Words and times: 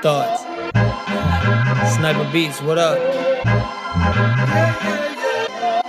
Thoughts. 0.00 0.44
Sniper 1.96 2.30
Beats, 2.32 2.62
what 2.62 2.78
up? 2.78 2.98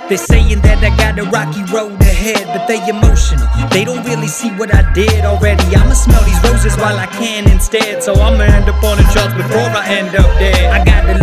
They're 0.09 0.17
saying 0.17 0.61
that 0.61 0.81
I 0.81 0.89
got 0.97 1.19
a 1.19 1.29
rocky 1.29 1.61
road 1.71 2.01
ahead, 2.01 2.47
but 2.47 2.65
they 2.65 2.81
emotional. 2.89 3.45
They 3.69 3.85
don't 3.85 4.03
really 4.03 4.25
see 4.25 4.49
what 4.57 4.73
I 4.73 4.91
did 4.93 5.25
already. 5.25 5.61
I'ma 5.75 5.93
smell 5.93 6.23
these 6.25 6.41
roses 6.41 6.75
while 6.77 6.97
I 6.97 7.05
can 7.05 7.51
instead. 7.51 8.01
So 8.01 8.15
I'ma 8.15 8.45
end 8.45 8.67
up 8.67 8.83
on 8.83 8.97
the 8.97 9.05
charts 9.13 9.35
before 9.37 9.69
I 9.77 9.85
end 9.87 10.15
up 10.15 10.25
dead. 10.39 10.73
I 10.73 10.83
got 10.83 10.99
bit 11.05 11.15
of 11.15 11.21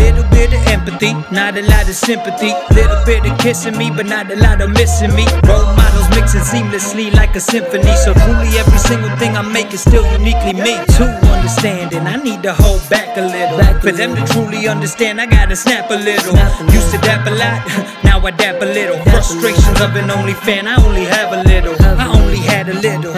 not 1.30 1.56
a 1.56 1.62
lot 1.62 1.88
of 1.88 1.94
sympathy. 1.94 2.52
Little 2.74 3.04
bit 3.04 3.26
of 3.26 3.38
kissing 3.38 3.76
me, 3.76 3.90
but 3.90 4.06
not 4.06 4.30
a 4.30 4.36
lot 4.36 4.60
of 4.60 4.70
missing 4.70 5.14
me. 5.14 5.26
Role 5.44 5.66
models 5.74 6.08
mixing 6.10 6.40
seamlessly 6.40 7.12
like 7.14 7.34
a 7.36 7.40
symphony. 7.40 7.94
So 8.04 8.14
truly 8.14 8.50
every 8.58 8.78
single 8.78 9.14
thing 9.16 9.36
I 9.36 9.42
make 9.42 9.72
is 9.72 9.80
still 9.80 10.06
uniquely 10.18 10.54
me. 10.54 10.74
To 10.96 11.04
understanding, 11.34 12.06
I 12.06 12.16
need 12.16 12.42
to 12.42 12.52
hold 12.52 12.82
back 12.88 13.16
a 13.16 13.22
little. 13.22 13.58
Back 13.58 13.82
For 13.82 13.92
them 13.92 14.14
to 14.16 14.24
truly 14.32 14.68
understand, 14.68 15.20
I 15.20 15.26
gotta 15.26 15.56
snap 15.56 15.90
a 15.90 15.94
little. 15.94 16.32
Snap 16.32 16.60
a 16.60 16.64
little. 16.64 16.74
Used 16.74 16.90
to 16.92 16.98
dap 16.98 17.26
a 17.26 17.30
lot, 17.30 17.60
now 18.16 18.26
I 18.26 18.30
dap 18.30 18.62
a 18.62 18.64
little. 18.64 18.98
Frustrations 19.12 19.80
of 19.80 19.94
an 19.96 20.10
only 20.10 20.32
fan, 20.32 20.66
I 20.66 20.76
only 20.86 21.04
have 21.04 21.32
a 21.32 21.42
little. 21.42 21.76
I 21.82 22.06
only 22.18 22.38
had 22.38 22.68
a 22.68 22.74
little 22.74 23.12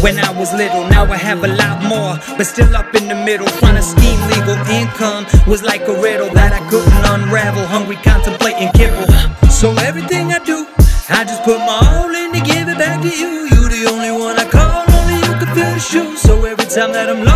when 0.00 0.18
I 0.18 0.30
was 0.30 0.52
little. 0.54 0.86
Now 0.88 1.04
I 1.10 1.16
have 1.16 1.42
a 1.42 1.48
lot 1.48 1.82
more, 1.82 2.18
but 2.36 2.46
still 2.46 2.74
up 2.76 2.94
in 2.94 3.08
the 3.08 3.14
middle. 3.14 3.46
Trying 3.58 3.76
to 3.76 3.82
scheme 3.82 4.20
legal 4.30 4.58
income 4.70 5.26
was 5.46 5.62
like 5.62 5.82
a 5.88 5.94
riddle 6.00 6.30
that 6.34 6.52
I 6.52 6.62
couldn't 6.70 7.04
unravel. 7.14 7.66
Hungry, 7.66 7.96
contemplating 7.96 8.70
kibble. 8.72 9.06
So 9.50 9.72
everything 9.88 10.32
I 10.32 10.38
do, 10.38 10.68
I 11.08 11.24
just 11.24 11.42
put 11.42 11.58
my 11.58 11.78
all 11.90 12.14
in 12.14 12.32
to 12.32 12.40
give 12.40 12.68
it 12.68 12.78
back 12.78 13.02
to 13.02 13.10
you. 13.10 13.48
You 13.50 13.62
the 13.68 13.90
only 13.90 14.12
one 14.12 14.38
I 14.38 14.46
call, 14.48 14.84
only 14.98 15.16
you 15.26 15.34
can 15.40 15.50
feel 15.56 15.72
the 15.74 15.80
shoes. 15.80 16.20
So 16.20 16.44
every 16.44 16.66
time 16.66 16.92
that 16.92 17.10
I'm 17.10 17.24
lost, 17.24 17.33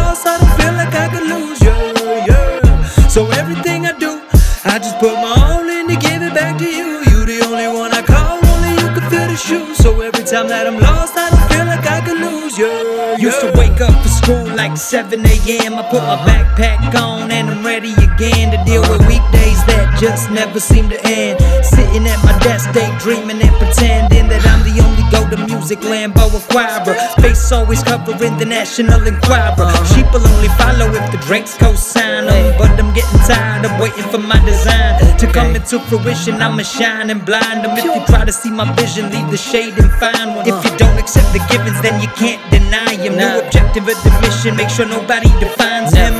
So 10.28 10.36
time 10.36 10.48
that 10.48 10.66
I'm 10.66 10.78
lost, 10.78 11.16
I 11.16 11.30
don't 11.30 11.48
feel 11.48 11.64
like 11.64 11.86
I 11.88 12.04
could 12.04 12.20
lose. 12.20 12.58
you. 12.58 12.68
Used 13.16 13.40
to 13.40 13.50
wake 13.56 13.80
up 13.80 14.07
like 14.28 14.76
7 14.76 15.20
a.m. 15.24 15.74
I 15.74 15.82
put 15.90 16.02
my 16.02 16.16
backpack 16.28 16.94
on 17.00 17.30
and 17.30 17.48
I'm 17.48 17.64
ready 17.64 17.92
again 17.94 18.50
to 18.52 18.62
deal 18.64 18.82
with 18.82 19.00
weekdays 19.08 19.64
that 19.64 19.96
just 19.98 20.30
never 20.30 20.60
seem 20.60 20.88
to 20.90 20.98
end. 21.06 21.40
Sitting 21.64 22.06
at 22.06 22.20
my 22.24 22.36
desk, 22.40 22.70
daydreaming 22.72 23.40
and 23.40 23.54
pretending 23.56 24.28
that 24.28 24.44
I'm 24.44 24.60
the 24.68 24.76
only 24.84 25.04
go 25.10 25.24
to 25.30 25.38
music 25.46 25.80
Lambo 25.80 26.28
acquirer. 26.28 26.96
Face 27.22 27.50
always 27.52 27.82
covering 27.82 28.36
the 28.36 28.44
National 28.44 29.00
Enquirer. 29.06 29.56
Uh-huh. 29.56 29.94
Sheep 29.94 30.06
will 30.12 30.26
only 30.26 30.48
follow 30.60 30.92
if 30.92 31.10
the 31.10 31.18
Drakes 31.26 31.56
co-sign 31.56 32.26
them. 32.26 32.54
But 32.58 32.78
I'm 32.78 32.92
getting 32.92 33.20
tired 33.24 33.64
of 33.64 33.72
waiting 33.80 34.04
for 34.12 34.18
my 34.18 34.38
design 34.44 35.16
to 35.16 35.26
come 35.32 35.56
into 35.56 35.80
fruition. 35.88 36.42
I'ma 36.42 36.62
shine 36.62 37.10
and 37.10 37.24
blind 37.24 37.64
them. 37.64 37.76
If 37.78 37.84
you 37.84 38.04
try 38.06 38.24
to 38.24 38.32
see 38.32 38.50
my 38.50 38.70
vision, 38.76 39.10
leave 39.10 39.30
the 39.30 39.38
shade 39.38 39.78
and 39.78 39.90
find 39.96 40.36
one. 40.36 40.44
Uh-huh. 40.44 40.52
If 40.52 40.64
you 40.64 40.76
don't 40.76 40.98
accept 40.98 41.32
the 41.32 41.40
givens, 41.48 41.80
then 41.80 42.00
you 42.02 42.08
can't 42.08 42.42
deny 42.50 42.87
him. 43.08 43.18
No 43.18 43.40
objective 43.40 43.88
of 43.88 43.96
the 44.04 44.10
mission, 44.20 44.56
make 44.56 44.68
sure 44.68 44.86
nobody 44.86 45.28
defines 45.40 45.92
him. 45.92 46.14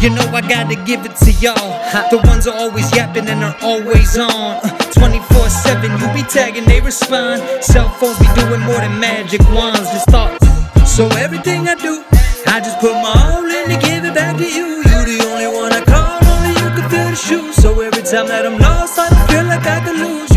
You 0.00 0.10
know 0.10 0.26
I 0.34 0.40
gotta 0.40 0.76
give 0.84 1.04
it 1.04 1.14
to 1.24 1.32
y'all. 1.32 1.78
The 2.10 2.18
ones 2.26 2.46
are 2.46 2.56
always 2.56 2.90
yapping 2.94 3.28
and 3.28 3.44
are 3.44 3.56
always 3.62 4.18
on. 4.18 4.60
24 4.92 5.48
7, 5.48 5.90
you 6.00 6.06
be 6.12 6.22
tagging, 6.28 6.64
they 6.64 6.80
respond. 6.80 7.42
Cell 7.62 7.88
phones 7.88 8.18
be 8.18 8.26
doing 8.34 8.60
more 8.60 8.80
than 8.80 8.98
magic 8.98 9.40
wands, 9.50 9.90
just 9.90 10.08
thoughts. 10.08 10.46
So 10.90 11.06
everything 11.24 11.68
I 11.68 11.74
do, 11.76 12.04
I 12.46 12.60
just 12.60 12.78
put 12.80 12.92
my 12.94 13.12
all 13.14 13.44
in 13.44 13.68
to 13.70 13.86
give 13.86 14.04
it 14.04 14.14
back 14.14 14.36
to 14.36 14.44
you. 14.44 14.82
You 14.82 14.98
the 15.06 15.18
only 15.30 15.46
one 15.46 15.72
I 15.72 15.84
call, 15.84 16.18
only 16.34 16.50
you 16.50 16.68
can 16.74 16.90
feel 16.90 17.10
the 17.10 17.16
shoes. 17.16 17.56
So 17.56 17.80
every 17.80 18.02
time 18.02 18.26
that 18.26 18.44
I'm 18.44 18.58
lost, 18.58 18.98
I 18.98 19.08
don't 19.08 19.26
feel 19.30 19.44
like 19.44 19.66
I 19.66 19.80
can 19.80 19.96
lose. 20.02 20.31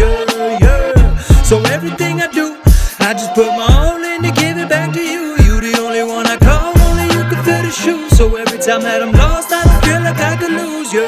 Time 8.66 8.82
that 8.82 9.00
I'm 9.04 9.12
lost, 9.12 9.52
I 9.52 9.62
feel 9.82 10.02
like 10.02 10.18
I 10.18 10.36
could 10.38 10.52
lose. 10.52 10.92
you, 10.92 11.02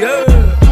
yeah. 0.00 0.65